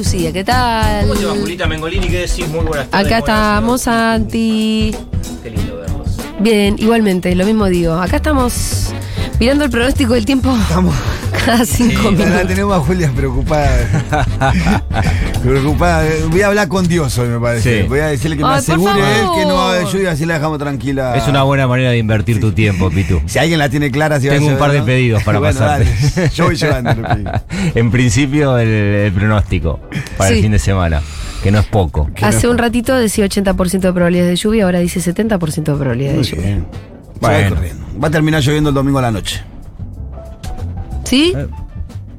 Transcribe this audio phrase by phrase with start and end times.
[0.00, 1.02] Lucía, ¿qué tal?
[1.02, 2.08] ¿Cómo te va, Julita Mengolini?
[2.08, 2.48] ¿Qué decís?
[2.48, 3.06] Muy buenas tardes.
[3.06, 4.94] Acá buenas estamos, Santi.
[5.42, 6.08] Qué lindo verlos.
[6.38, 7.92] Bien, igualmente, lo mismo digo.
[7.92, 8.94] Acá estamos
[9.38, 10.94] mirando el pronóstico del tiempo Estamos.
[11.30, 12.46] Cada cinco La minutos.
[12.48, 13.70] tenemos a Julia preocupada.
[15.42, 16.04] preocupada.
[16.28, 17.82] Voy a hablar con Dios hoy, me parece.
[17.82, 17.88] Sí.
[17.88, 20.10] Voy a decirle que me Ay, por asegure él que no va a haber lluvia,
[20.12, 21.16] así la dejamos tranquila.
[21.16, 23.20] Es una buena manera de invertir tu tiempo, Pitu.
[23.26, 25.58] Si alguien la tiene clara, si va a Tengo un par de pedidos para Bueno,
[25.58, 25.84] pasarte.
[26.16, 26.30] dale.
[26.34, 26.90] Yo voy llevando.
[27.74, 29.80] en principio, el, el pronóstico
[30.16, 30.36] para Sí.
[30.36, 31.00] el fin de semana,
[31.42, 32.10] que no es poco.
[32.22, 36.22] Hace un ratito decía 80% de probabilidades de lluvia, ahora dice 70% de probabilidades de
[36.36, 36.46] lluvia.
[36.46, 36.66] bien.
[37.20, 37.36] Bueno.
[37.38, 37.86] Se va corriendo.
[38.02, 39.42] Va a terminar lloviendo el domingo a la noche.
[41.10, 41.32] ¿Sí?
[41.36, 41.46] Eh.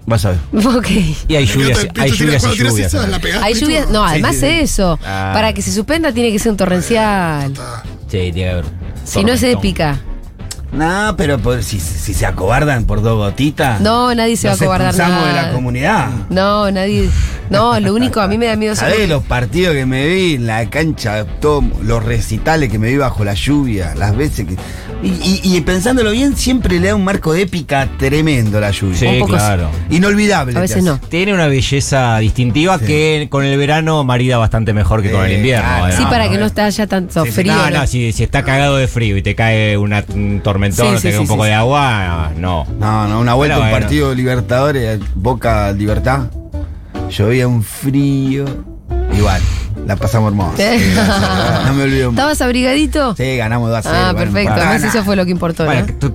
[0.05, 0.39] Vas a ver.
[0.67, 0.87] Ok.
[1.27, 2.93] Y hay lluvias, hay lluvias y lluvias.
[3.41, 3.89] Hay lluvias.
[3.89, 4.45] No, además sí, sí.
[4.47, 4.99] eso.
[5.05, 5.31] Ah.
[5.33, 7.53] Para que se suspenda tiene que ser un torrencial.
[8.07, 8.65] Sí, tiene que haber.
[9.05, 9.99] Si no es épica.
[10.73, 13.81] No, pero por- si, si se acobardan por dos gotitas.
[13.81, 16.09] No, nadie se va a acobardar de la comunidad.
[16.29, 16.81] No, no,
[17.51, 19.09] No, lo único, a mí me da miedo ¿Sabés saber.
[19.09, 23.23] los partidos que me vi en la cancha, todo, los recitales que me vi bajo
[23.25, 24.55] la lluvia, las veces que.
[25.03, 25.07] Y,
[25.43, 28.97] y- y pensándolo bien, siempre le da un marco de épica tremendo la lluvia.
[28.97, 29.69] Sí, poco claro.
[29.89, 30.55] Inolvidable.
[30.57, 30.99] A veces no.
[30.99, 32.85] Tiene una belleza distintiva Sí.
[32.85, 35.67] que con el verano marida bastante mejor que con el Sí, invierno.
[35.67, 35.87] claro.
[35.87, 35.93] ¿eh?
[35.97, 36.47] Sí, No, para que no, eh.
[36.47, 37.53] esté haya tanto Sí, frío.
[37.53, 37.79] No, ¿no?
[37.79, 40.97] no, si, si está cagado de frío y te cae una- un tormentón, Sí, o
[40.97, 42.65] sí, te cae sí, un poco sí, de agua, no.
[42.79, 43.85] No, no, una vuelta Pero a un bueno.
[43.85, 46.27] partido Libertadores, Boca Libertad.
[47.11, 48.45] Llovía un frío.
[49.13, 49.41] Igual,
[49.91, 50.63] la pasamos hermosa.
[51.67, 52.09] No me olvido.
[52.09, 53.15] ¿Estabas abrigadito?
[53.15, 53.95] Sí, ganamos 2 a 0.
[53.97, 54.53] Ah, bueno, perfecto.
[54.53, 55.65] Además, eso fue lo que importó,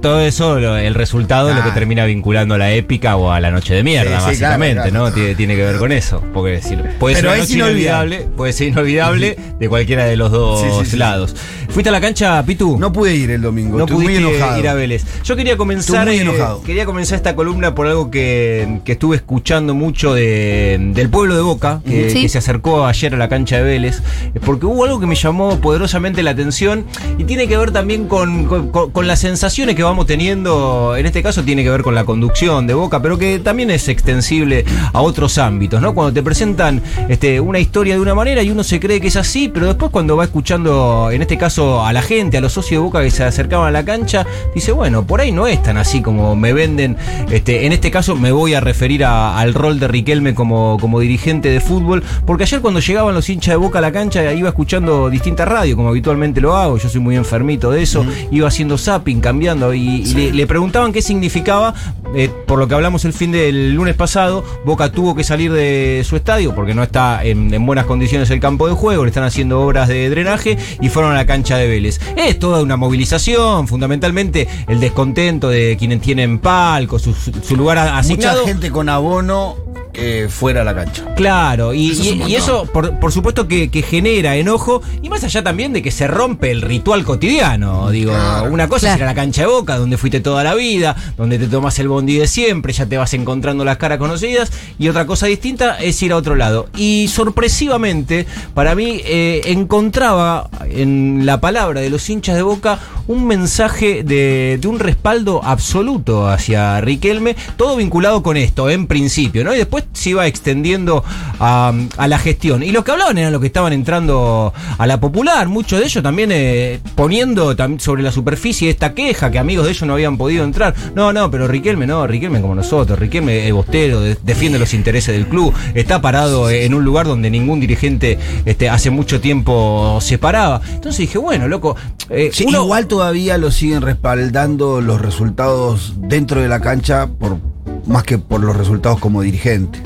[0.01, 1.75] todo eso, lo- el resultado es lo que Ah.
[1.75, 4.91] termina vinculando a la épica o a la noche de mierda, Sí, sí, básicamente, claro,
[4.91, 5.05] claro.
[5.07, 5.13] ¿no?
[5.13, 6.23] Tiene, tiene que ver con eso.
[6.35, 8.15] Porque decir, puede Pero ser una es noche inolvidable.
[8.17, 11.35] inolvidable, puede ser inolvidable de cualquiera de los dos lados.
[11.69, 12.79] ¿Fuiste a la cancha, Pitu?
[12.79, 14.59] No pude ir el domingo, No muy enojado.
[14.59, 15.05] ir a Vélez.
[15.25, 16.09] Yo quería comenzar.
[16.09, 16.63] Eh, enojado.
[16.63, 21.43] quería comenzar esta columna por algo que, que estuve escuchando mucho de, del pueblo de
[21.43, 24.03] Boca, que, que se acercó ayer a la cancha de Vélez,
[24.35, 26.85] eh, porque hubo algo que me llamó poderosamente la atención
[27.19, 30.97] y tiene que ver también con, con- las sensaciones que vamos teniendo.
[30.97, 33.89] En este caso tiene que ver con la conducción de Boca, pero que también es
[33.89, 35.95] extensible a otros ámbitos, ¿no?
[35.95, 39.17] Cuando te presentan este, una historia de una manera y uno se cree que es
[39.17, 42.81] así, pero después cuando va escuchando, en este caso, a la gente, a los socios
[42.81, 45.77] de Boca que se acercaban a la cancha, dice, bueno, por ahí no es tan
[45.77, 46.97] así como me venden.
[47.31, 51.49] Este, en este caso me voy a referir al rol de Riquelme como, como dirigente
[51.49, 55.11] de fútbol, porque ayer cuando llegaban los hinchas de Boca a la cancha iba escuchando
[55.11, 59.21] distintas radios, como habitualmente lo hago, yo soy muy enfermito de eso, iba haciendo zapping,
[59.21, 61.75] cambiando, y, y le, le preguntaban qué significaba,
[62.15, 66.03] eh, por lo que hablamos el fin del lunes pasado, Boca tuvo que salir de
[66.07, 69.25] su estadio porque no está en, en buenas condiciones el campo de juego, le están
[69.25, 72.01] haciendo obras de drenaje y fueron a la cancha de Vélez.
[72.17, 77.85] Es toda una movilización, fundamentalmente el descontento de quienes tienen palco, su, su- lugar a-
[77.85, 78.45] Mucha asignado.
[78.47, 79.57] gente con abono
[79.97, 81.05] eh, fuera la cancha.
[81.15, 82.37] Claro, y Eso y- es un y montón.
[82.41, 86.07] eso, por, por supuesto que, que genera enojo, y más allá también de que se
[86.07, 87.91] rompe el ritual cotidiano.
[87.91, 88.53] Digo, Claro.
[88.53, 91.39] una cosa es ir a la cancha de boca, donde fuiste toda la vida, donde
[91.39, 95.07] te tomas el bondi de siempre, ya te vas encontrando las caras conocidas, y otra
[95.07, 96.69] cosa distinta es ir a otro lado.
[96.77, 103.27] Y sorpresivamente, para mí, eh, encontraba en la palabra de los hinchas de boca un
[103.27, 109.55] mensaje de, de un respaldo absoluto hacia Riquelme, todo vinculado con esto, en principio, ¿no?
[109.55, 111.03] Y después se iba extendiendo
[111.41, 112.63] a, a la gestión.
[112.63, 116.03] Y los que hablaban eran los que estaban entrando a la popular, muchos de ellos
[116.03, 120.17] también eh, poniendo tam- sobre la superficie esta queja que amigos de ellos no habían
[120.19, 120.75] podido entrar.
[120.95, 125.15] No, no, pero Riquelme no, Riquelme como nosotros, Riquelme es bostero, de- defiende los intereses
[125.15, 130.19] del club, está parado en un lugar donde ningún dirigente este, hace mucho tiempo se
[130.19, 130.61] paraba.
[130.75, 131.77] Entonces dije, bueno, loco,
[132.11, 137.39] eh, Sí, uno- Igual todavía lo siguen respaldando los resultados dentro de la cancha por
[137.87, 139.81] más que por los resultados como dirigente.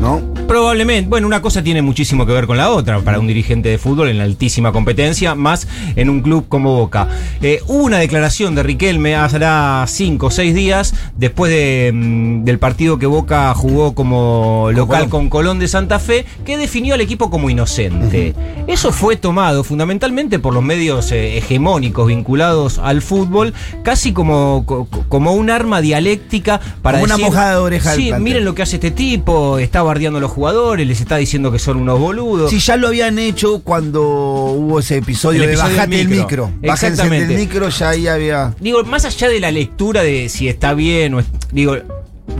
[0.00, 0.20] ¿No?
[0.46, 3.76] Probablemente, bueno, una cosa tiene muchísimo que ver con la otra para un dirigente de
[3.78, 5.66] fútbol en altísima competencia, más
[5.96, 7.08] en un club como Boca.
[7.42, 12.58] Eh, hubo una declaración de Riquelme hará cinco o seis días después de, mm, del
[12.58, 15.10] partido que Boca jugó como local Colón.
[15.10, 18.34] con Colón de Santa Fe, que definió al equipo como inocente.
[18.68, 23.52] Eso fue tomado fundamentalmente por los medios eh, hegemónicos vinculados al fútbol,
[23.82, 28.08] casi como, co- como un arma dialéctica para Como una decir, mojada de oreja Sí,
[28.08, 28.22] plantel".
[28.22, 31.58] miren lo que hace este tipo, está bardeando a los jugadores, les está diciendo que
[31.58, 32.50] son unos boludos.
[32.50, 36.18] Sí, ya lo habían hecho cuando hubo ese episodio, El episodio de bajate del el
[36.20, 36.52] micro.
[36.62, 37.26] Exactamente.
[37.26, 38.54] del micro, ya ahí había.
[38.60, 41.76] Digo, más allá de la lectura de si está bien o digo,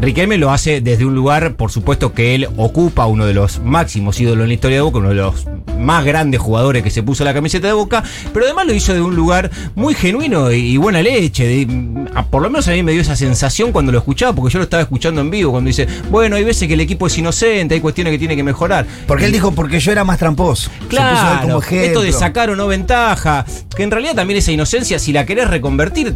[0.00, 4.20] Riquelme lo hace desde un lugar, por supuesto que él ocupa uno de los máximos
[4.20, 5.46] ídolos en la historia de Boca, uno de los
[5.76, 9.00] más grandes jugadores que se puso la camiseta de Boca, pero además lo hizo de
[9.00, 11.46] un lugar muy genuino y, y buena leche.
[11.46, 14.52] de- a- por lo menos a mí me dio esa sensación cuando lo escuchaba, porque
[14.52, 17.19] yo lo estaba escuchando en vivo, cuando dice, bueno, hay veces que el equipo es
[17.19, 18.87] inocente, hay cuestiones que tiene que mejorar.
[19.06, 20.70] Porque él dijo, porque yo era más tramposo.
[20.88, 23.44] Claro, como esto de sacar o no ventaja,
[23.75, 26.14] que en realidad también esa inocencia, si la querés reconvertir,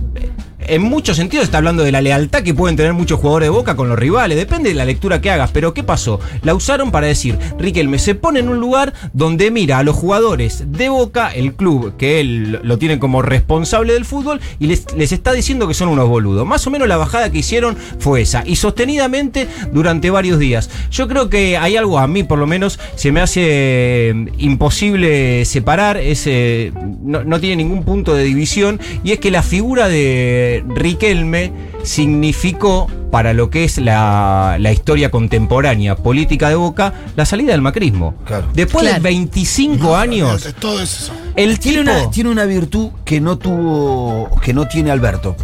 [0.67, 3.76] en muchos sentidos está hablando de la lealtad que pueden tener muchos jugadores de Boca
[3.76, 6.20] con los rivales, depende de la lectura que hagas, pero ¿qué pasó?
[6.43, 10.64] La usaron para decir, Riquelme se pone en un lugar donde mira a los jugadores
[10.67, 15.32] de Boca, el club que él lo tiene como responsable del fútbol, y les, está
[15.32, 16.47] diciendo que son unos boludos.
[16.47, 20.70] Más o menos la bajada que hicieron fue esa, y sostenidamente durante varios días.
[20.91, 25.44] Yo creo que hay algo, a mí por lo menos, se me hace eh, imposible
[25.44, 26.73] separar, ese,
[27.03, 31.52] no tiene ningún punto de división, y es que la figura de Riquelme
[31.84, 37.60] significó para lo que es la, la historia contemporánea política de Boca, la salida del
[37.60, 38.14] macrismo.
[38.25, 38.46] Claro.
[38.54, 39.02] Después de Claro.
[39.04, 41.12] 25 años, todo eso.
[41.37, 41.90] el Tiene tipo...
[41.99, 45.37] una, tiene una virtud que no tuvo, que no tiene Alberto.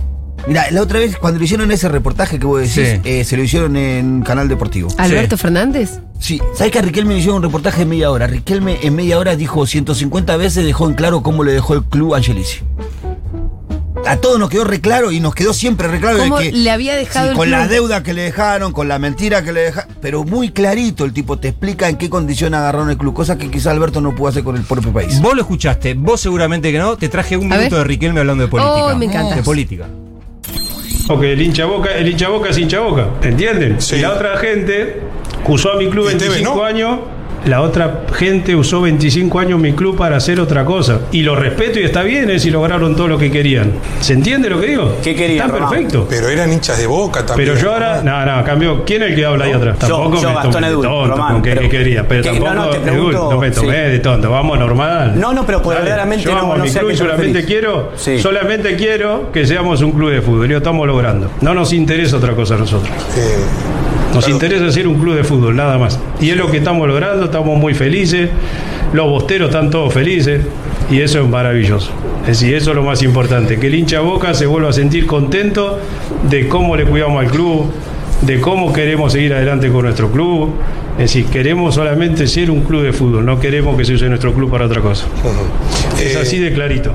[0.46, 3.00] Mira, la otra vez cuando le hicieron ese reportaje que vos decís, Sí.
[3.04, 4.88] eh, se lo hicieron en Canal Deportivo.
[4.96, 6.00] ¿Alberto Fernández?
[6.20, 8.26] Sí, ¿sabes que a Riquelme le hicieron un reportaje de media hora?
[8.26, 12.14] Riquelme en media hora dijo 150 veces, dejó en claro cómo le dejó el club
[12.14, 12.60] a Angelici.
[14.08, 16.50] A todos nos quedó re claro y nos quedó siempre re claro de ¿Cómo que
[16.52, 17.58] le había dejado sí, con club?
[17.58, 21.12] la deuda que le dejaron, con la mentira que le dejaron, pero muy clarito el
[21.12, 24.28] tipo te explica en qué condición agarraron el club, cosa que quizá Alberto no pudo
[24.28, 25.20] hacer con el propio país.
[25.20, 26.96] Vos lo escuchaste, vos seguramente que no.
[26.96, 27.84] Te traje un A minuto ver.
[27.84, 28.74] de Riquelme hablando de política.
[28.74, 29.36] Oh, me encanta.
[29.36, 29.86] De política.
[31.06, 33.80] Porque el hincha boca, el hincha boca es hincha boca, ¿entienden?
[33.80, 33.96] Sí.
[33.96, 35.00] Y la otra gente
[35.46, 36.64] usó a mi club Y TV, 25 ¿no?
[36.64, 36.98] años,
[37.46, 41.00] la otra gente usó 25 años mi club para hacer otra cosa.
[41.12, 43.72] Y lo respeto y está bien eh, si lograron todo lo que querían.
[44.00, 44.96] ¿Se entiende lo que digo?
[45.02, 45.70] ¿Qué querían, Está Román?
[45.70, 46.06] perfecto.
[46.08, 47.48] Pero eran hinchas de boca también.
[47.50, 48.84] Pero yo ahora, no, no, cambió.
[48.84, 49.76] ¿Quién es el que habla ahí atrás?
[49.80, 52.08] Yo, Tampoco yo, me Gastón tomé Edul, tonto Román, con qué, pero- quería.
[52.08, 53.90] Pero que- tampoco, no, no, te Edul, pregunto, no me tomé sí.
[53.92, 54.30] de tonto.
[54.30, 55.12] Vamos normal.
[55.20, 57.44] No, no, pero pues, Dale, verdaderamente yo no- amo a no mi club y solamente
[57.44, 58.18] quiero, Sí.
[58.20, 60.46] solamente quiero que seamos un club de fútbol.
[60.46, 61.30] Y lo estamos logrando.
[61.40, 62.90] No nos interesa otra cosa a nosotros.
[63.16, 63.36] Eh,
[64.14, 64.34] Nos Claro.
[64.34, 65.98] interesa ser un club de fútbol, nada más.
[66.20, 68.30] Y es lo que estamos logrando, estamos muy felices.
[68.92, 70.40] Los bosteros están todos felices.
[70.90, 71.90] Y eso es maravilloso.
[72.22, 73.58] Es decir, eso es lo más importante.
[73.58, 75.78] Que el hincha boca se vuelva a sentir contento
[76.30, 77.66] de cómo le cuidamos al club,
[78.22, 80.54] de cómo queremos seguir adelante con nuestro club.
[80.94, 84.32] Es decir, queremos solamente ser un club de fútbol, no queremos que se use nuestro
[84.32, 85.04] club para otra cosa.
[86.00, 86.92] Es eh, así de clarito.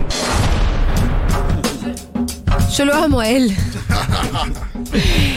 [2.75, 3.55] Yo lo amo a él.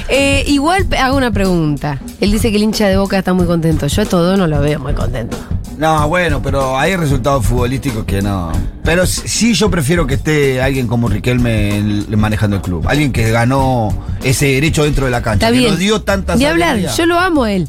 [0.08, 2.00] Eh, igual hago una pregunta.
[2.20, 3.87] Él dice que el hincha de Boca está muy contento.
[3.87, 5.37] Yo a todo no lo veo muy contento.
[5.79, 8.50] No, bueno, pero hay resultados futbolísticos que no.
[8.82, 12.87] Pero sí yo prefiero que esté alguien como Riquelme manejando el club.
[12.88, 15.49] Alguien que ganó ese derecho dentro de la cancha.
[15.49, 17.69] Está que nos dio tantas Ni hablar, yo lo amo a él.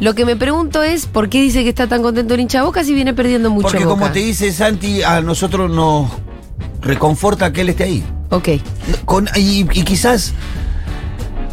[0.00, 2.64] Lo que me pregunto es por qué dice que está tan contento el hincha de
[2.64, 4.00] Boca si viene perdiendo mucho Porque Boca?
[4.00, 6.10] como te dice Santi, a nosotros nos
[6.82, 8.04] reconforta que él esté ahí.
[8.30, 8.48] Ok.
[9.04, 10.32] Con- y, y quizás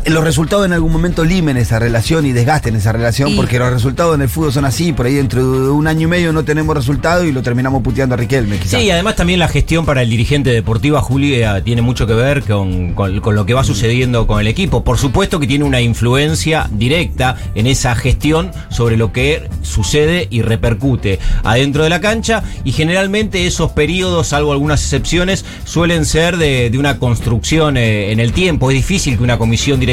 [0.08, 4.16] los resultados en algún momento limen esa relación y desgasten esa relación, porque los resultados
[4.16, 6.76] en el fútbol son así, por ahí dentro de un año y medio no tenemos
[6.76, 8.80] resultados y lo terminamos puteando a Riquelme, quizás.
[8.82, 12.44] Sí, y además también la gestión para el dirigente deportivo, Julia, tiene mucho que ver
[12.44, 14.84] con, con- con lo que va sucediendo con el equipo.
[14.84, 20.42] Por supuesto que tiene una influencia directa en esa gestión sobre lo que sucede y
[20.42, 26.70] repercute adentro de la cancha y generalmente esos periodos, salvo algunas excepciones, suelen ser de,
[26.70, 28.72] de una construcción eh, en el tiempo.
[28.72, 29.91] Es difícil que una comisión directiva,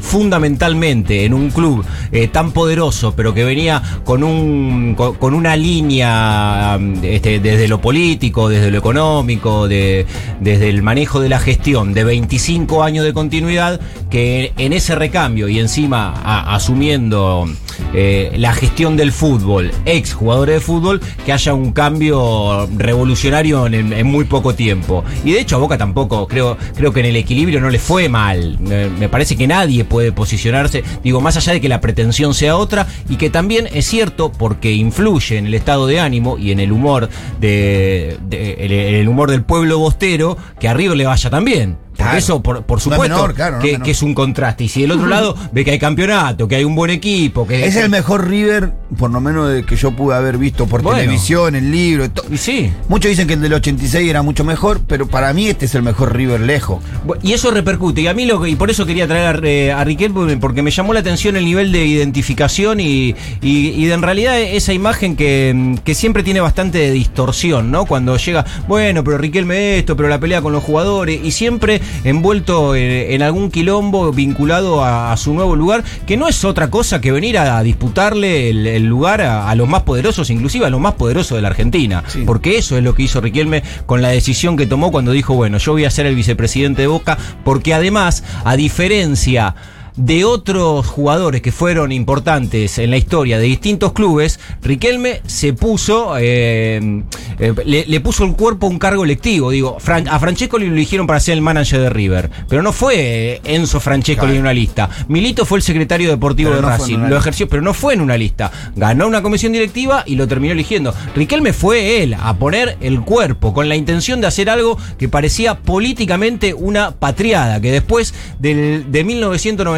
[0.00, 6.78] fundamentalmente en un club eh, tan poderoso, pero que venía con, un, con, una línea
[7.02, 10.06] este, desde lo político, desde lo económico, de,
[10.40, 15.48] desde el manejo de la gestión de 25 años de continuidad, que en ese recambio
[15.48, 16.14] y encima
[16.54, 17.46] asumiendo
[17.92, 23.92] eh, la gestión del fútbol, ex jugadores de fútbol, que haya un cambio revolucionario en,
[23.92, 25.04] en muy poco tiempo.
[25.24, 28.08] Y de hecho a Boca tampoco, creo, creo que en el equilibrio no le fue
[28.08, 28.58] mal.
[28.60, 32.86] Me, me que nadie puede posicionarse, digo, más allá de que la pretensión sea otra,
[33.08, 36.72] y que también es cierto porque influye en el estado de ánimo y en el
[36.72, 37.08] humor
[37.40, 41.83] de, el, humor del pueblo bostero, que a le vaya también.
[42.16, 44.64] Eso, por, por supuesto, menor, claro, que, que es un contraste.
[44.64, 47.64] Y si del otro lado ve que hay campeonato, que hay un buen equipo, que
[47.66, 50.98] Es el mejor River, por lo menos de que yo pude haber visto por Bueno.
[50.98, 52.06] televisión, en libro.
[52.30, 52.72] Y sí.
[52.88, 55.82] Muchos dicen que el del 86 era mucho mejor, pero para mí este es el
[55.82, 56.82] mejor River lejos.
[57.22, 58.00] Y eso repercute.
[58.02, 60.62] Y a mí lo que, y por eso quería traer a, eh, a Riquelme, porque
[60.62, 64.72] me llamó la atención el nivel de identificación y, y- y de en realidad esa
[64.72, 67.84] imagen que, que siempre tiene bastante de distorsión, ¿no?
[67.86, 72.74] Cuando llega, bueno, pero Riquelme esto, pero la pelea con los jugadores, y siempre envuelto
[72.74, 77.00] en, en algún quilombo vinculado a, a su nuevo lugar, que no es otra cosa
[77.00, 80.80] que venir a, disputarle el, el lugar a, a los más poderosos, inclusive a los
[80.80, 82.02] más poderosos de la Argentina.
[82.26, 85.58] Porque eso es lo que hizo Riquelme con la decisión que tomó cuando dijo, bueno,
[85.58, 89.54] yo voy a ser el vicepresidente de Boca, porque además, a diferencia
[89.96, 96.16] de otros jugadores que fueron importantes en la historia de distintos clubes, Riquelme se puso,
[96.18, 97.02] eh,
[97.38, 99.50] eh, le, le puso el cuerpo a un cargo electivo.
[99.50, 103.40] Digo, Fran- a Francesco lo eligieron para ser el manager de River, pero no fue
[103.44, 104.90] Enzo Francesco en una lista.
[105.08, 108.00] Milito fue el secretario deportivo Pero de no Racing, lo ejerció, pero no fue en
[108.00, 108.50] una lista.
[108.74, 110.94] Ganó una comisión directiva y lo terminó eligiendo.
[111.14, 115.58] Riquelme fue él a poner el cuerpo con la intención de hacer algo que parecía
[115.60, 119.04] políticamente una patriada, que después del, de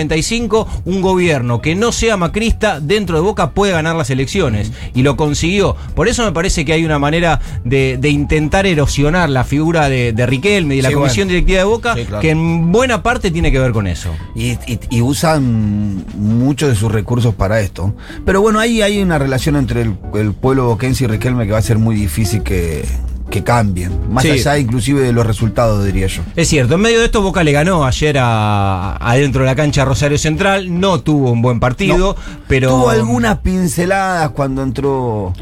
[0.07, 5.03] 1995 un gobierno que no sea macrista dentro de Boca puede ganar las elecciones y
[5.03, 5.77] lo consiguió.
[5.95, 10.13] Por eso me parece que hay una manera de, de intentar erosionar la figura de,
[10.13, 11.35] de Riquelme y de la comisión bueno.
[11.41, 12.21] directiva de Boca, Sí, claro.
[12.23, 14.11] que en buena parte tiene que ver con eso.
[14.35, 17.95] Y, y- y usan muchos de sus recursos para esto.
[18.25, 21.59] Pero bueno, ahí hay una relación entre el, el pueblo boquense y Riquelme que va
[21.59, 22.85] a ser muy difícil que,
[23.31, 23.93] que cambien.
[24.11, 24.31] Más Sí.
[24.31, 26.23] allá inclusive de los resultados, diría yo.
[26.37, 29.83] Es cierto, en medio de esto Boca le ganó ayer a, adentro de la cancha
[29.83, 32.17] a Rosario Central, no tuvo un buen partido,
[32.47, 32.71] pero...
[32.71, 35.33] Tuvo algunas pinceladas cuando entró...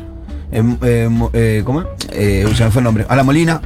[0.50, 1.82] em, eh, mo- eh, ¿Cómo?
[2.12, 3.04] Eh, se me fue el nombre.
[3.08, 3.60] A la Molina.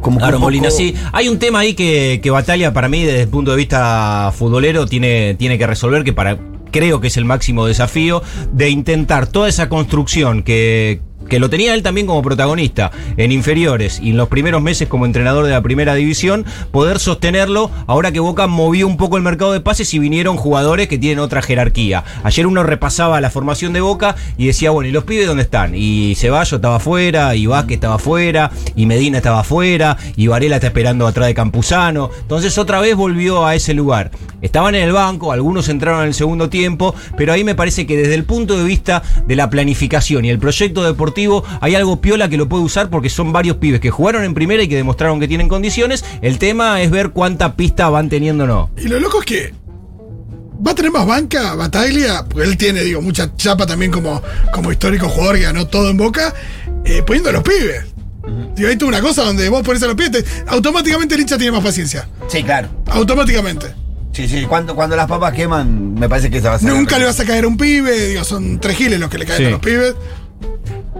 [0.00, 0.94] Como Claro, Molina, sí.
[1.12, 4.86] Hay un tema ahí que, que Batalla para mí desde el punto de vista futbolero
[4.86, 6.38] tiene, tiene que resolver, que para
[6.72, 8.22] creo que es el máximo desafío,
[8.52, 14.00] de intentar toda esa construcción que, que lo tenía él también como protagonista en inferiores
[14.02, 18.20] y en los primeros meses como entrenador de la primera división, poder sostenerlo ahora que
[18.20, 22.04] Boca movió un poco el mercado de pases y vinieron jugadores que tienen otra jerarquía.
[22.22, 25.74] Ayer uno repasaba la formación de Boca y decía, bueno, ¿y los pibes dónde están?
[25.74, 30.68] Y Ceballos estaba afuera, y Vázquez estaba afuera, y Medina estaba afuera, y Varela está
[30.68, 32.10] esperando atrás de Campuzano.
[32.20, 34.10] Entonces otra vez volvió a ese lugar.
[34.42, 37.96] Estaban en el banco, algunos entraron en el segundo tiempo, pero ahí me parece que
[37.96, 41.15] desde el punto de vista de la planificación y el proyecto deportivo
[41.60, 44.62] hay algo piola que lo puede usar porque son varios pibes que jugaron en primera
[44.62, 46.04] y que demostraron que tienen condiciones.
[46.22, 48.70] El tema es ver cuánta pista van teniendo o no.
[48.76, 49.54] Y lo loco es que
[50.66, 54.72] va a tener más banca Bataglia, porque él tiene, digo, mucha chapa también como, como
[54.72, 56.34] histórico jugador que ganó todo en Boca,
[56.84, 57.84] eh, poniendo a los pibes.
[58.56, 61.36] Digo, ahí tuvo una cosa donde vos pones a los pibes, te- automáticamente el hincha
[61.38, 62.08] tiene más paciencia.
[62.28, 62.68] Sí, claro.
[62.86, 63.66] Automáticamente.
[64.12, 64.46] Sí, sí.
[64.48, 66.70] Cuando, cuando las papas queman, me parece que esa va a ser.
[66.72, 69.26] Nunca le vas a caer a un pibe, digo, son tres giles los que le
[69.26, 69.44] caen Sí.
[69.44, 69.94] a los pibes.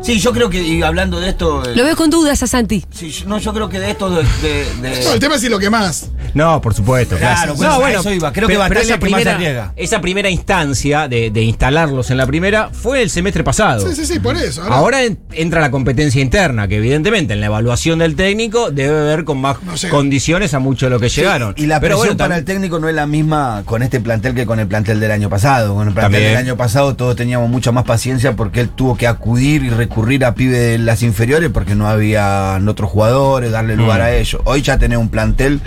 [0.06, 1.64] Sí, yo creo que, y hablando de esto.
[1.68, 2.84] eh, Lo veo con dudas a Santi.
[2.92, 4.08] sí, yo- no, yo creo que de esto.
[4.08, 6.10] De, de- de- No, el tema es si lo que más.
[6.36, 7.16] No, por supuesto.
[7.16, 8.30] Claro, pues, a eso iba.
[8.32, 12.18] Creo que Batalla esa es que más primera, esa primera instancia de, de instalarlos en
[12.18, 13.88] la primera fue el semestre pasado.
[13.88, 14.62] Sí, sí, sí, por eso.
[14.62, 19.00] Ahora, Ahora en- entra la competencia interna, que evidentemente en la evaluación del técnico debe
[19.02, 19.88] ver con más No sé.
[19.88, 21.54] condiciones a mucho de lo que llegaron.
[21.56, 24.34] Y la Pero presión bueno, para el técnico no es la misma con este plantel
[24.34, 25.74] que con el plantel del año pasado.
[25.74, 26.32] Con el plantel También.
[26.32, 30.24] del año pasado todos teníamos mucha más paciencia porque él tuvo que acudir y recurrir
[30.24, 34.04] a pibes de las inferiores porque no había otros jugadores, darle lugar Mm.
[34.04, 34.42] a ellos.
[34.44, 35.60] Hoy ya tenés un plantel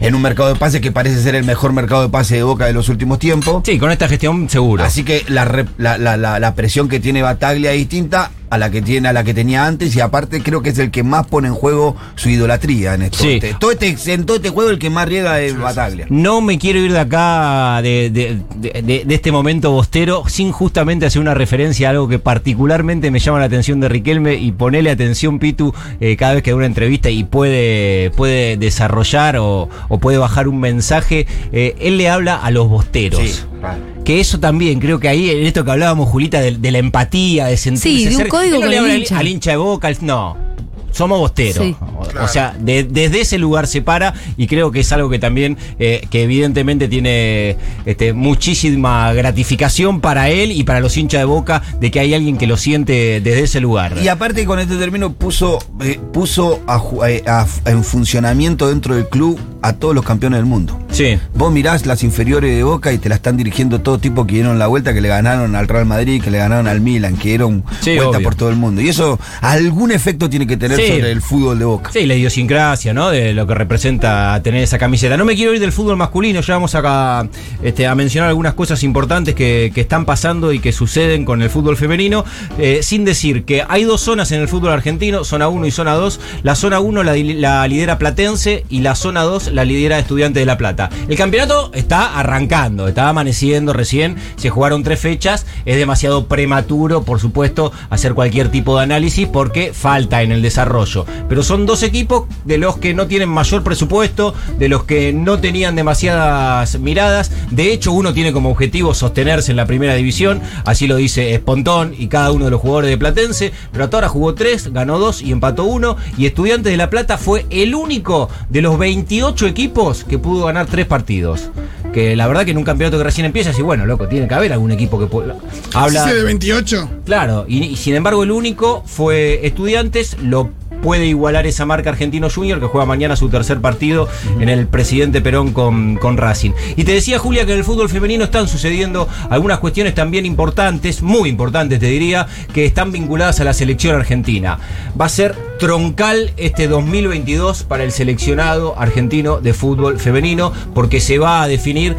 [0.00, 2.66] en un mercado de pase que parece ser el mejor mercado de pase de Boca
[2.66, 3.62] de los últimos tiempos.
[3.64, 4.84] Sí, con esta gestión seguro.
[4.84, 5.44] Así que la,
[5.78, 9.66] la presión que tiene Bataglia es distinta a la que tiene a la que tenía
[9.66, 13.02] antes y aparte creo que es el que más pone en juego su idolatría en
[13.02, 13.18] esto.
[13.18, 13.32] Sí.
[13.34, 16.06] Este- todo este, en todo este juego el que más riega es Bataglia.
[16.10, 20.52] No me quiero ir de acá, de, de- de- de- de este momento bostero, sin
[20.52, 24.52] justamente hacer una referencia a algo que particularmente me llama la atención de Riquelme y
[24.52, 29.68] ponele atención, Pitu, eh, cada vez que da una entrevista y puede, puede desarrollar o,
[29.88, 31.26] o puede bajar un mensaje.
[31.52, 33.20] Eh, él le habla a los bosteros.
[33.20, 33.78] Sí, claro.
[34.08, 37.44] Que eso también, creo que ahí, en esto que hablábamos, Julita, de, de la empatía,
[37.44, 39.18] de sentirse Sí, de un cerca, código él no con le el habla al- hincha.
[39.18, 40.48] al hincha de boca, al- no.
[40.90, 41.62] Somos bosteros.
[41.62, 41.76] Sí.
[41.80, 45.18] O, o sea, de- desde ese lugar se para y creo que es algo que
[45.18, 51.24] también, eh, que evidentemente tiene este, muchísima gratificación para él y para los hinchas de
[51.26, 53.96] boca de que hay alguien que lo siente desde ese lugar.
[54.02, 59.06] Y aparte con este término puso, eh, puso a eh, a- en funcionamiento dentro del
[59.08, 60.78] club a todos los campeones del mundo.
[60.90, 61.18] Sí.
[61.34, 64.58] Vos mirás las inferiores de Boca y te la están dirigiendo todo tipo que dieron
[64.58, 67.64] la vuelta, que le ganaron al Real Madrid, que le ganaron al Milan, que dieron
[67.80, 68.22] Sí, vuelta obvio.
[68.22, 68.80] por todo el mundo.
[68.80, 70.88] Y eso algún efecto tiene que tener Sí.
[70.88, 71.90] sobre el fútbol de Boca.
[71.92, 73.10] Sí, la idiosincrasia, ¿no?
[73.10, 75.16] De lo que representa tener esa camiseta.
[75.16, 77.28] No me quiero ir del fútbol masculino, ya vamos acá
[77.62, 81.50] este, a mencionar algunas cosas importantes que, que están pasando y que suceden con el
[81.50, 82.24] fútbol femenino,
[82.58, 85.94] eh, sin decir que hay dos zonas en el fútbol argentino, zona 1 y zona
[85.94, 86.20] 2.
[86.42, 90.46] La zona 1 la, la lidera Platense y la zona 2 la lidera Estudiante de
[90.46, 90.90] La Plata.
[91.08, 97.20] El campeonato está arrancando, está amaneciendo recién, se jugaron tres fechas, es demasiado prematuro, por
[97.20, 101.06] supuesto, hacer cualquier tipo de análisis porque falta en el desarrollo.
[101.28, 105.38] Pero son dos equipos de los que no tienen mayor presupuesto, de los que no
[105.38, 107.30] tenían demasiadas miradas.
[107.50, 111.94] De hecho, uno tiene como objetivo sostenerse en la primera división, así lo dice Espontón
[111.96, 113.52] y cada uno de los jugadores de Platense.
[113.72, 115.96] Pero hasta ahora jugó tres, ganó dos y empató uno.
[116.16, 120.66] Y Estudiantes de La Plata fue el único de los 28 equipos que pudo ganar
[120.66, 121.50] tres partidos.
[121.92, 124.34] Que la verdad que en un campeonato que recién empieza, y bueno, loco, tiene que
[124.34, 125.36] haber algún equipo que pueda.
[125.74, 126.06] Habla.
[126.06, 126.90] De 28.
[127.04, 130.50] Claro, y, y sin embargo el único fue Estudiantes, lo
[130.82, 134.08] puede igualar esa marca Argentino Junior que juega mañana su tercer partido
[134.40, 136.52] en el presidente Perón con, con Racing.
[136.76, 141.02] Y te decía Julia que en el fútbol femenino están sucediendo algunas cuestiones también importantes,
[141.02, 144.58] muy importantes te diría, que están vinculadas a la selección argentina.
[145.00, 151.18] Va a ser troncal este 2022 para el seleccionado argentino de fútbol femenino porque se
[151.18, 151.96] va a definir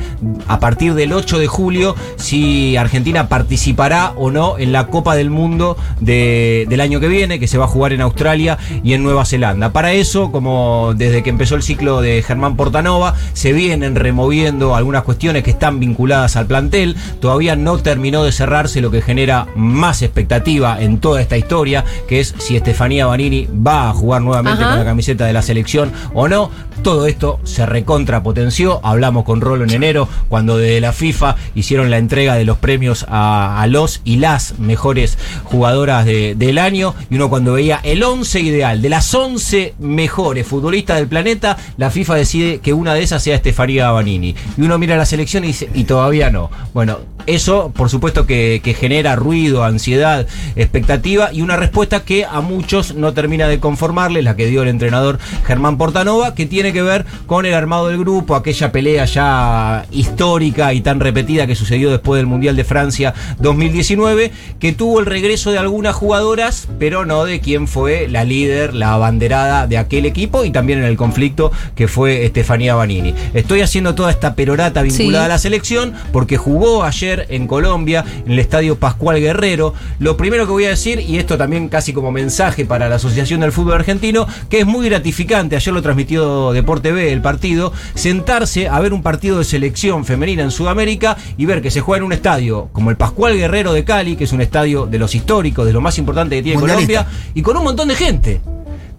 [0.47, 5.29] a partir del 8 de julio si Argentina participará o no en la Copa del
[5.29, 9.03] Mundo de- del año que viene, que se va a jugar en Australia y en
[9.03, 9.71] Nueva Zelanda.
[9.71, 15.03] Para eso, como desde que empezó el ciclo de Germán Portanova, se vienen removiendo algunas
[15.03, 16.95] cuestiones que están vinculadas al plantel.
[17.19, 22.19] Todavía no terminó de cerrarse lo que genera más expectativa en toda esta historia, que
[22.19, 24.71] es si Estefanía Banini va a jugar nuevamente Ajá.
[24.71, 26.49] con la camiseta de la selección o no.
[26.83, 27.65] Todo esto se
[28.09, 28.79] recontrapotenció.
[28.83, 33.05] Hablamos con Rolo en enero, cuando desde la FIFA hicieron la entrega de los premios
[33.09, 36.95] a, a los y las mejores jugadoras de- del año.
[37.09, 42.15] Y uno cuando veía el 11 de las 11 mejores futbolistas del planeta, la FIFA
[42.15, 44.35] decide que una de esas sea Estefanía Banini.
[44.57, 46.51] Y uno mira la selección y dice, y todavía no.
[46.73, 52.41] Bueno, eso por supuesto que, que genera ruido, ansiedad, expectativa y una respuesta que a
[52.41, 56.81] muchos no termina de conformarles, la que dio el entrenador Germán Portanova, que tiene que
[56.81, 61.91] ver con el armado del grupo, aquella pelea ya histórica y tan repetida que sucedió
[61.91, 67.25] después del Mundial de Francia 2019, que tuvo el regreso de algunas jugadoras, pero no
[67.25, 68.39] de quien fue la líder,
[68.73, 73.13] la abanderada de aquel equipo y también en el conflicto que fue Estefanía Banini.
[73.33, 75.25] Estoy haciendo toda esta perorata vinculada Sí.
[75.25, 79.73] a la selección porque jugó ayer en Colombia, en el estadio Pascual Guerrero.
[79.99, 83.41] Lo primero que voy a decir, y esto también casi como mensaje para la Asociación
[83.41, 88.67] del Fútbol Argentino, que es muy gratificante, ayer lo transmitió Deporte B el partido, sentarse
[88.67, 92.05] a ver un partido de selección femenina en Sudamérica y ver que se juega en
[92.05, 95.65] un estadio como el Pascual Guerrero de Cali, que es un estadio de los históricos,
[95.65, 97.05] de lo más importante que tiene Mundialista.
[97.05, 98.38] Colombia, y con un montón de gente.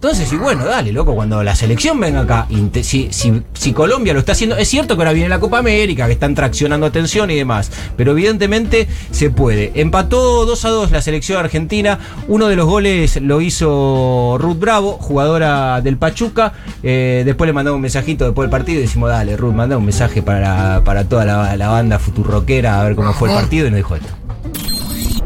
[0.03, 2.47] Entonces, y bueno, dale, loco, cuando la selección venga acá,
[2.81, 6.07] si, si, si Colombia lo está haciendo, es cierto que ahora viene la Copa América,
[6.07, 9.71] que están traccionando atención y demás, pero evidentemente se puede.
[9.75, 14.93] Empató 2 a 2 la selección argentina, uno de los goles lo hizo Ruth Bravo,
[14.93, 19.37] jugadora del Pachuca, Eh, después le mandamos un mensajito después del partido y decimos, dale,
[19.37, 23.29] Ruth, manda un mensaje para, para toda la, la banda futurroquera a ver cómo fue
[23.29, 24.20] el partido y nos dijo esto.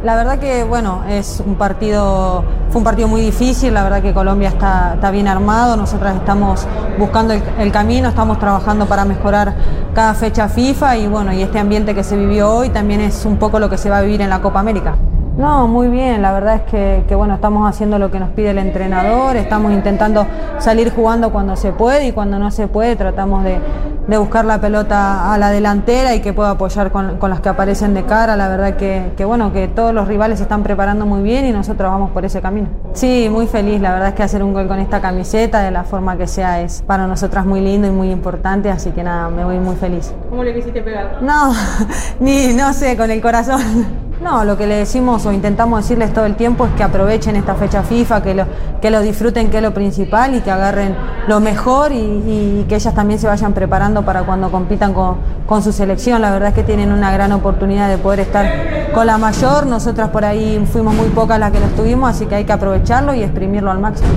[0.05, 4.13] La verdad que bueno, es un partido, fue un partido muy difícil, la verdad que
[4.13, 6.67] Colombia está, está bien armado, nosotras estamos
[6.99, 9.55] buscando el, el camino, estamos trabajando para mejorar
[9.95, 13.37] cada fecha FIFA y bueno, y este ambiente que se vivió hoy también es un
[13.37, 14.95] poco lo que se va a vivir en la Copa América.
[15.37, 18.51] No, muy bien, la verdad es que, que, bueno, estamos haciendo lo que nos pide
[18.51, 20.25] el entrenador, estamos intentando
[20.59, 23.59] salir jugando cuando se puede y cuando no se puede tratamos de,
[24.07, 27.49] de buscar la pelota a la delantera y que pueda apoyar con, con las que
[27.49, 31.05] aparecen de cara, la verdad que, que, bueno, que todos los rivales se están preparando
[31.05, 32.69] muy bien y nosotros vamos por ese camino.
[32.93, 35.83] Sí, muy feliz, la verdad es que hacer un gol con esta camiseta de la
[35.83, 39.43] forma que sea es para nosotras muy lindo y muy importante, así que nada, me
[39.43, 40.13] voy muy feliz.
[40.29, 41.17] ¿Cómo le quisiste pegar?
[41.21, 41.53] No,
[42.21, 44.04] ni, no sé, con el corazón.
[44.21, 47.55] No, lo que le decimos o intentamos decirles todo el tiempo es que aprovechen esta
[47.55, 48.45] fecha FIFA, que lo,
[48.81, 50.95] que lo disfruten, que es lo principal y que agarren
[51.27, 55.73] lo mejor y, que ellas también se vayan preparando para cuando compitan con, con, su
[55.73, 56.21] selección.
[56.21, 58.45] La verdad es que tienen una gran oportunidad de poder estar
[58.93, 59.67] con la mayor.
[59.67, 63.13] Nosotras por ahí fuimos muy pocas las que lo estuvimos, así que hay que aprovecharlo
[63.13, 64.09] y exprimirlo al máximo.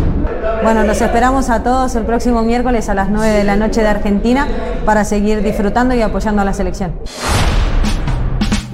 [0.63, 3.89] Bueno, los esperamos a todos el próximo miércoles a las 9 de la noche de
[3.89, 4.47] Argentina
[4.85, 6.93] para seguir disfrutando y apoyando a la selección.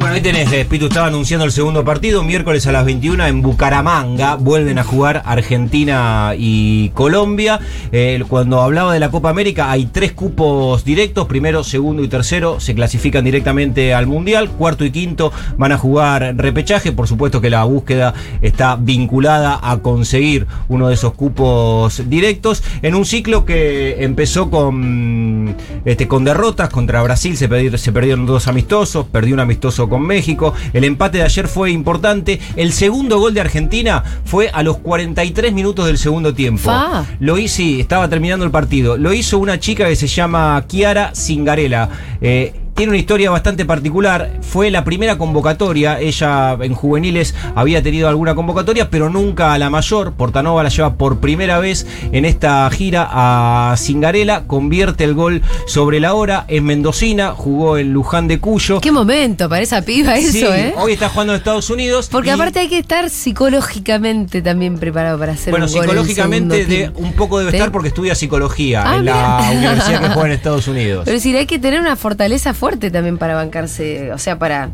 [0.05, 3.41] Bueno, ahí tenés, eh, Pitu estaba anunciando el segundo partido, miércoles a las 21 en
[3.41, 7.59] Bucaramanga, vuelven a jugar Argentina y Colombia.
[7.91, 12.61] Eh, cuando hablaba de la Copa América, hay tres cupos directos, primero, segundo y tercero
[12.61, 17.49] se clasifican directamente al Mundial, cuarto y quinto van a jugar repechaje, por supuesto que
[17.49, 18.13] la búsqueda
[18.43, 25.57] está vinculada a conseguir uno de esos cupos directos, en un ciclo que empezó con,
[25.87, 29.94] este, con derrotas contra Brasil, se, perdieron- se perdieron dos amistosos, perdió un amistoso con
[30.03, 34.79] México, el empate de ayer fue importante, el segundo gol de Argentina fue a los
[34.79, 36.63] 43 minutos del segundo tiempo.
[36.63, 37.05] Fa.
[37.21, 38.97] Lo hizo, sí, estaba terminando el partido.
[38.97, 41.89] Lo hizo una chica que se llama Kiara Cingarela.
[42.21, 44.33] Eh, tiene una historia bastante particular.
[44.43, 46.01] Fue la primera convocatoria.
[46.01, 50.13] Ella en juveniles había tenido alguna convocatoria, pero nunca a la mayor.
[50.15, 54.45] Portanova la lleva por primera vez en esta gira a Cingarela.
[54.47, 56.45] Convierte el gol sobre la hora.
[56.49, 58.81] Es mendocina, jugó en Luján de Cuyo.
[58.81, 60.75] Qué momento para esa piba eso, Sí, ¿eh?
[60.77, 62.09] Hoy está jugando en Estados Unidos.
[62.11, 66.67] Porque y- aparte hay que estar psicológicamente también preparado para hacer Bueno, un gol psicológicamente
[66.67, 67.57] de, un poco debe ¿Sí?
[67.59, 69.13] estar porque estudia psicología Ah, en la
[69.49, 69.59] mira.
[69.61, 71.03] universidad que juega en Estados Unidos.
[71.05, 74.71] Pero es decir, hay que tener una fortaleza fuerte también para bancarse, o sea, para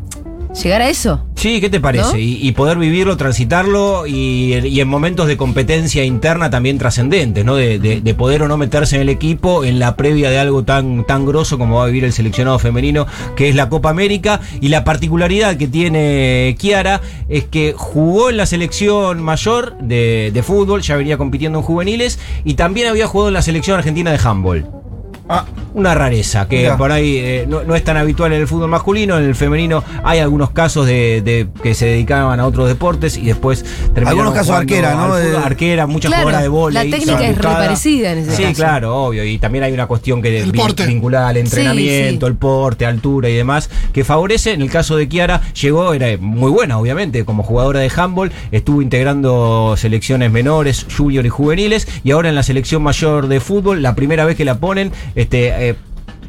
[0.61, 1.25] llegar a eso.
[1.35, 2.11] Sí, ¿qué te parece?
[2.11, 2.17] ¿No?
[2.17, 7.55] Y, y poder vivirlo, transitarlo y, y en momentos de competencia interna también trascendentes, ¿no?
[7.55, 10.63] De, de- de poder o no meterse en el equipo en la previa de algo
[10.63, 14.41] tan, tan grosso como va a vivir el seleccionado femenino, que es la Copa América.
[14.59, 16.99] Y la particularidad que tiene Kiara
[17.29, 22.19] es que jugó en la selección mayor de, de fútbol, ya venía compitiendo en juveniles
[22.43, 24.69] y también había jugado en la selección argentina de handball.
[25.29, 28.69] Ah, Una rareza que por ahí eh, no, no es tan habitual en el fútbol
[28.69, 33.15] masculino, en el femenino hay algunos casos de, de que se dedicaban a otros deportes
[33.17, 35.13] y después terminaron Algunos casos arquera, ¿no?
[35.13, 35.31] al fútbol.
[35.31, 36.73] De- arquera, muchas Claro, jugadoras de vóley.
[36.91, 37.57] la técnica es re buscadas.
[37.67, 38.55] parecida en ese Sí, caso.
[38.55, 39.23] claro, obvio.
[39.23, 40.85] Y también hay una cuestión que El vin- porte.
[40.85, 42.29] vinculada al entrenamiento, sí.
[42.31, 44.51] el porte, altura y demás, que favorece.
[44.51, 48.81] En el caso de Kiara, llegó, era muy buena, obviamente, como jugadora de handball, estuvo
[48.81, 53.95] integrando selecciones menores, junior y juveniles, y ahora en la selección mayor de fútbol, la
[53.95, 55.60] primera vez que la ponen, este.
[55.61, 55.75] Eh,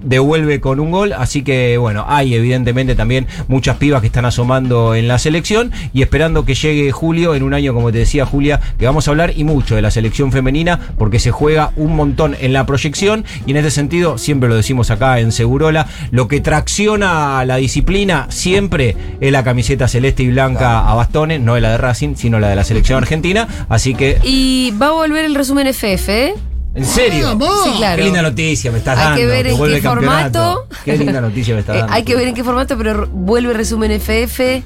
[0.03, 4.95] devuelve con un gol, así que bueno, hay evidentemente también muchas pibas que están asomando
[4.95, 8.61] en la selección y esperando que llegue julio, en un año como te decía Julia,
[8.79, 12.37] que vamos a hablar y mucho de la selección femenina porque se juega un montón
[12.41, 16.41] en la proyección y en este sentido, siempre lo decimos acá en Segurola, lo que
[16.41, 21.71] tracciona la disciplina siempre es la camiseta celeste y blanca a bastones, no es la
[21.71, 25.35] de Racing, sino la de la selección argentina, así que, Y va a volver el
[25.35, 26.35] resumen FF, ¿eh?
[26.75, 27.39] En serio.
[27.65, 27.97] Sí, claro.
[27.99, 29.17] Qué linda noticia me estás Hay dando.
[29.19, 30.67] que ver en qué formato.
[30.85, 31.93] Qué linda noticia me estás dando.
[31.93, 34.63] hay que ver en qué formato, pero vuelve resumen FF.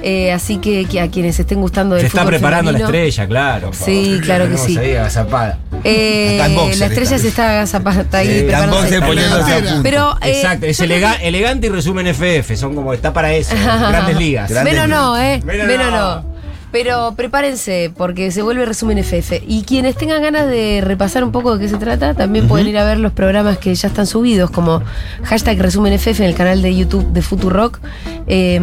[0.00, 3.70] eh, así que, que a quienes estén gustando del Se está preparando la estrella, claro.
[3.72, 4.78] Sí, claro que sí.
[4.78, 5.58] ahí agazapada.
[5.82, 9.00] eh, Está en boxer la estrella se está agazapando, está ahí Sí, preparándose.
[9.00, 9.62] poniéndose.
[9.82, 12.56] Pero, eh, Exacto, es elega- elegante y resumen FF.
[12.56, 13.56] Son como, está para eso.
[13.88, 14.50] grandes ligas.
[14.62, 15.42] Menos no, ¿eh?
[15.44, 16.37] Menos Menos no.
[16.70, 19.42] Pero prepárense, porque se vuelve resumen FF.
[19.46, 22.76] Y quienes tengan ganas de repasar un poco de qué se trata, también pueden ir
[22.78, 24.82] a ver los programas que ya están subidos, como
[25.24, 27.80] hashtag resumen FF en el canal de YouTube de Futurock.
[28.26, 28.60] eh,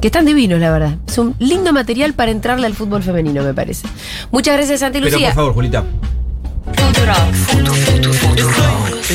[0.00, 0.96] que están divinos, la verdad.
[1.08, 3.86] Es un lindo material para entrarle al fútbol femenino, me parece.
[4.30, 5.28] Muchas gracias, Santi Pero Lucía.
[5.28, 5.84] por favor, Julita.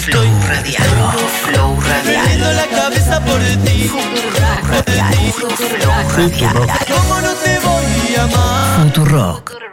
[0.01, 0.87] Flow Radial.
[1.43, 2.55] Flow Radial.
[2.55, 3.89] La cabeza por ti.
[3.89, 4.07] Flow
[6.15, 6.53] Radial.
[6.87, 8.83] ¿Cómo no te voy a amar?
[8.83, 9.70] Futurock.